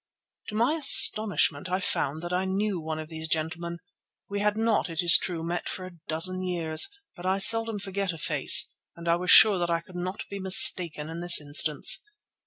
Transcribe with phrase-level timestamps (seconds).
[0.47, 3.77] To my astonishment I found that I knew one of these gentlemen.
[4.27, 8.11] We had not, it is true, met for a dozen years; but I seldom forget
[8.11, 12.03] a face, and I was sure that I could not be mistaken in this instance.